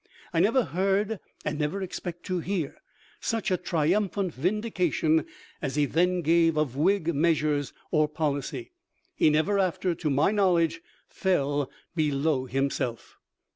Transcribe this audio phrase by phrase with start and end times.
[0.19, 2.77] * I never heard and never expect to hear
[3.19, 5.27] such a triumphant vindication
[5.61, 8.71] as he then gave of Whig measures or policy.
[9.15, 13.17] He never after, to my knowledge, fell below himself."